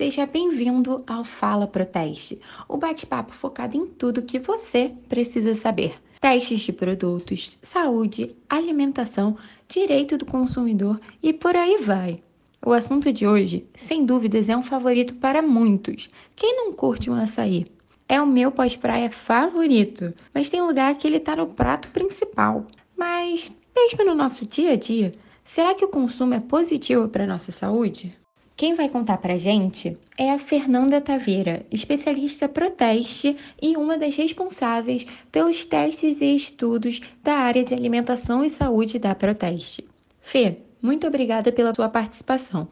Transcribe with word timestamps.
Seja 0.00 0.24
bem-vindo 0.24 1.04
ao 1.06 1.24
Fala 1.24 1.66
Proteste, 1.66 2.40
o 2.66 2.78
bate-papo 2.78 3.34
focado 3.34 3.76
em 3.76 3.84
tudo 3.84 4.22
que 4.22 4.38
você 4.38 4.92
precisa 5.10 5.54
saber. 5.54 6.00
Testes 6.18 6.62
de 6.62 6.72
produtos, 6.72 7.58
saúde, 7.62 8.34
alimentação, 8.48 9.36
direito 9.68 10.16
do 10.16 10.24
consumidor 10.24 10.98
e 11.22 11.34
por 11.34 11.54
aí 11.54 11.76
vai. 11.82 12.22
O 12.64 12.72
assunto 12.72 13.12
de 13.12 13.26
hoje, 13.26 13.66
sem 13.76 14.06
dúvidas, 14.06 14.48
é 14.48 14.56
um 14.56 14.62
favorito 14.62 15.12
para 15.16 15.42
muitos. 15.42 16.08
Quem 16.34 16.56
não 16.56 16.72
curte 16.72 17.10
um 17.10 17.14
açaí? 17.14 17.66
É 18.08 18.18
o 18.22 18.26
meu 18.26 18.50
pós-praia 18.50 19.10
favorito, 19.10 20.14
mas 20.32 20.48
tem 20.48 20.62
lugar 20.62 20.94
que 20.94 21.06
ele 21.06 21.18
está 21.18 21.36
no 21.36 21.48
prato 21.48 21.90
principal. 21.90 22.66
Mas, 22.96 23.52
mesmo 23.76 24.06
no 24.06 24.14
nosso 24.14 24.46
dia 24.46 24.72
a 24.72 24.76
dia, 24.76 25.12
será 25.44 25.74
que 25.74 25.84
o 25.84 25.88
consumo 25.88 26.32
é 26.32 26.40
positivo 26.40 27.06
para 27.06 27.24
a 27.24 27.26
nossa 27.26 27.52
saúde? 27.52 28.18
Quem 28.60 28.74
vai 28.74 28.90
contar 28.90 29.16
pra 29.16 29.38
gente 29.38 29.96
é 30.18 30.30
a 30.30 30.38
Fernanda 30.38 31.00
Taveira, 31.00 31.64
especialista 31.70 32.46
Proteste 32.46 33.34
e 33.62 33.74
uma 33.74 33.96
das 33.96 34.14
responsáveis 34.14 35.06
pelos 35.32 35.64
testes 35.64 36.20
e 36.20 36.36
estudos 36.36 37.00
da 37.22 37.36
área 37.36 37.64
de 37.64 37.72
alimentação 37.72 38.44
e 38.44 38.50
saúde 38.50 38.98
da 38.98 39.14
Proteste. 39.14 39.88
Fê, 40.20 40.58
muito 40.82 41.06
obrigada 41.06 41.50
pela 41.50 41.74
sua 41.74 41.88
participação. 41.88 42.68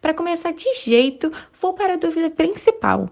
Para 0.00 0.14
começar 0.14 0.52
de 0.52 0.72
jeito, 0.84 1.32
vou 1.60 1.72
para 1.72 1.94
a 1.94 1.96
dúvida 1.96 2.30
principal. 2.30 3.10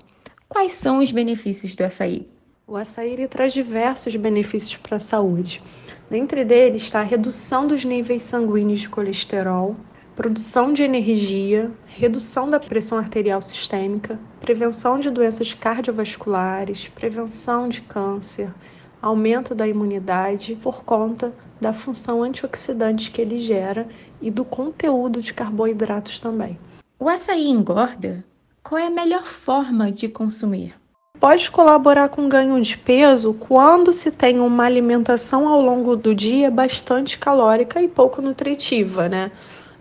Quais 0.49 0.71
são 0.71 0.99
os 0.99 1.11
benefícios 1.11 1.75
do 1.75 1.83
açaí? 1.83 2.29
O 2.65 2.77
açaí 2.77 3.27
traz 3.27 3.53
diversos 3.53 4.15
benefícios 4.15 4.77
para 4.77 4.99
a 4.99 5.01
saúde. 5.01 5.61
Dentre 6.09 6.45
deles 6.45 6.83
está 6.83 7.01
a 7.01 7.03
redução 7.03 7.67
dos 7.67 7.85
níveis 7.85 8.23
sanguíneos 8.23 8.79
de 8.79 8.89
colesterol, 8.89 9.75
produção 10.21 10.71
de 10.71 10.83
energia, 10.83 11.71
redução 11.87 12.51
da 12.51 12.61
pressão 12.61 12.99
arterial 12.99 13.41
sistêmica, 13.41 14.21
prevenção 14.39 15.01
de 15.01 15.09
doenças 15.09 15.55
cardiovasculares, 15.55 16.89
prevenção 16.89 17.71
de 17.71 17.81
câncer, 17.81 18.53
aumento 19.01 19.55
da 19.55 19.67
imunidade 19.67 20.59
por 20.63 20.85
conta 20.85 21.33
da 21.59 21.73
função 21.73 22.23
antioxidante 22.23 23.11
que 23.11 23.23
ele 23.23 23.39
gera 23.39 23.89
e 24.21 24.31
do 24.31 24.45
conteúdo 24.45 25.23
de 25.23 25.33
carboidratos 25.33 26.21
também. 26.21 26.59
O 26.99 27.09
açaí 27.09 27.49
engorda? 27.49 28.23
Qual 28.63 28.79
é 28.79 28.89
a 28.89 28.91
melhor 28.91 29.25
forma 29.25 29.91
de 29.91 30.07
consumir? 30.07 30.75
Pode 31.19 31.51
colaborar 31.51 32.11
com 32.11 32.29
ganho 32.29 32.61
de 32.61 32.77
peso 32.77 33.33
quando 33.33 33.91
se 33.91 34.13
tem 34.13 34.39
uma 34.39 34.65
alimentação 34.65 35.49
ao 35.49 35.63
longo 35.63 35.97
do 35.97 36.15
dia 36.15 36.51
bastante 36.51 37.19
calórica 37.19 37.81
e 37.81 37.89
pouco 37.89 38.21
nutritiva, 38.21 39.09
né? 39.09 39.33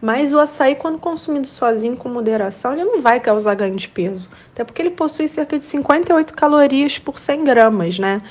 Mas 0.02 0.31
o 0.31 0.39
açaí, 0.39 0.75
quando 0.75 0.97
consumido 0.97 1.47
sozinho 1.47 1.97
com 1.97 2.08
moderação, 2.08 2.73
ele 2.73 2.86
não 2.86 3.02
vai 3.02 3.19
causar 3.19 3.55
ganho 3.55 3.75
de 3.75 3.88
peso. 3.88 4.30
Até 4.53 4.64
porque 4.64 4.81
ele 4.81 4.92
possui 4.92 5.28
cerca 5.28 5.59
de 5.59 5.66
58 5.66 6.33
calorias 6.33 6.97
por 6.97 7.19
100 7.19 7.44
gramas, 7.44 8.00
né? 8.00 8.22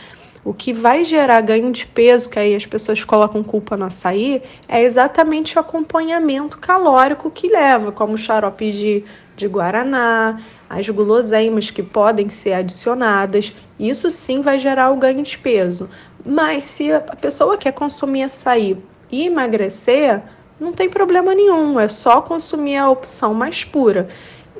O 0.44 0.54
que 0.54 0.72
vai 0.72 1.04
gerar 1.04 1.42
ganho 1.42 1.70
de 1.70 1.84
peso, 1.84 2.30
que 2.30 2.38
aí 2.38 2.54
as 2.54 2.64
pessoas 2.64 3.04
colocam 3.04 3.42
culpa 3.42 3.76
no 3.76 3.84
açaí, 3.84 4.42
é 4.66 4.82
exatamente 4.82 5.56
o 5.56 5.60
acompanhamento 5.60 6.58
calórico 6.58 7.30
que 7.30 7.48
leva, 7.48 7.92
como 7.92 8.16
xarope 8.16 8.70
de, 8.70 9.04
de 9.36 9.46
guaraná, 9.46 10.40
as 10.70 10.88
guloseimas 10.88 11.70
que 11.70 11.82
podem 11.82 12.30
ser 12.30 12.54
adicionadas. 12.54 13.54
Isso 13.78 14.10
sim 14.10 14.40
vai 14.40 14.58
gerar 14.58 14.90
o 14.90 14.96
ganho 14.96 15.22
de 15.22 15.36
peso. 15.36 15.90
Mas 16.24 16.64
se 16.64 16.92
a 16.92 17.00
pessoa 17.00 17.58
quer 17.58 17.72
consumir 17.72 18.22
açaí 18.22 18.78
e 19.10 19.26
emagrecer, 19.26 20.22
não 20.60 20.72
tem 20.72 20.88
problema 20.88 21.34
nenhum, 21.34 21.78
é 21.78 21.88
só 21.88 22.20
consumir 22.20 22.76
a 22.76 22.90
opção 22.90 23.32
mais 23.34 23.64
pura. 23.64 24.08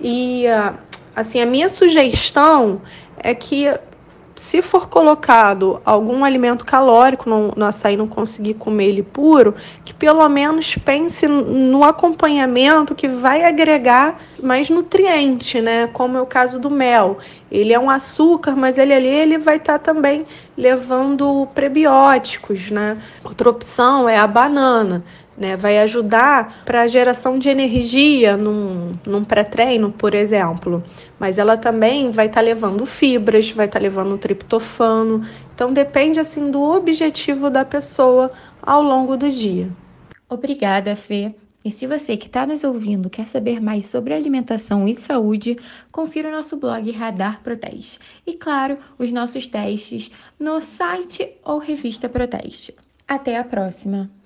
E 0.00 0.44
assim, 1.14 1.40
a 1.40 1.46
minha 1.46 1.68
sugestão 1.68 2.80
é 3.16 3.34
que 3.34 3.68
se 4.38 4.62
for 4.62 4.88
colocado 4.88 5.82
algum 5.84 6.24
alimento 6.24 6.64
calórico 6.64 7.28
no, 7.28 7.52
no 7.56 7.64
açaí 7.64 7.96
não 7.96 8.06
conseguir 8.06 8.54
comer 8.54 8.86
ele 8.86 9.02
puro, 9.02 9.52
que 9.84 9.92
pelo 9.92 10.26
menos 10.28 10.76
pense 10.76 11.26
no 11.26 11.82
acompanhamento 11.82 12.94
que 12.94 13.08
vai 13.08 13.44
agregar 13.44 14.20
mais 14.40 14.70
nutriente, 14.70 15.60
né? 15.60 15.88
Como 15.92 16.16
é 16.16 16.20
o 16.20 16.26
caso 16.26 16.60
do 16.60 16.70
mel. 16.70 17.18
Ele 17.50 17.72
é 17.72 17.78
um 17.80 17.90
açúcar, 17.90 18.54
mas 18.54 18.78
ele 18.78 18.94
ali 18.94 19.08
ele 19.08 19.38
vai 19.38 19.56
estar 19.56 19.78
tá 19.80 19.92
também 19.92 20.24
levando 20.56 21.48
prebióticos, 21.52 22.70
né? 22.70 22.96
Outra 23.24 23.50
opção 23.50 24.08
é 24.08 24.16
a 24.16 24.26
banana 24.26 25.02
né? 25.38 25.56
Vai 25.56 25.78
ajudar 25.78 26.62
para 26.64 26.82
a 26.82 26.88
geração 26.88 27.38
de 27.38 27.48
energia 27.48 28.36
num, 28.36 28.98
num 29.06 29.24
pré-treino, 29.24 29.92
por 29.92 30.14
exemplo. 30.14 30.82
Mas 31.18 31.38
ela 31.38 31.56
também 31.56 32.10
vai 32.10 32.26
estar 32.26 32.40
tá 32.40 32.44
levando 32.44 32.84
fibras, 32.84 33.50
vai 33.50 33.66
estar 33.66 33.78
tá 33.78 33.82
levando 33.82 34.18
triptofano. 34.18 35.24
Então 35.54 35.72
depende 35.72 36.18
assim 36.18 36.50
do 36.50 36.62
objetivo 36.62 37.48
da 37.48 37.64
pessoa 37.64 38.32
ao 38.60 38.82
longo 38.82 39.16
do 39.16 39.30
dia. 39.30 39.68
Obrigada, 40.28 40.94
Fê. 40.94 41.34
E 41.64 41.70
se 41.70 41.86
você 41.86 42.16
que 42.16 42.28
está 42.28 42.46
nos 42.46 42.64
ouvindo 42.64 43.10
quer 43.10 43.26
saber 43.26 43.60
mais 43.60 43.86
sobre 43.86 44.14
alimentação 44.14 44.86
e 44.88 44.96
saúde, 44.96 45.56
confira 45.90 46.28
o 46.28 46.32
nosso 46.32 46.56
blog 46.56 46.90
Radar 46.92 47.42
Proteste. 47.42 47.98
E 48.26 48.32
claro, 48.34 48.78
os 48.98 49.10
nossos 49.10 49.46
testes 49.46 50.10
no 50.38 50.60
site 50.60 51.30
ou 51.44 51.58
revista 51.58 52.08
Proteste. 52.08 52.74
Até 53.06 53.36
a 53.36 53.44
próxima! 53.44 54.17